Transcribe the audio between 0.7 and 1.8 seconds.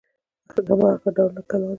هماغه کنډواله کلا ده.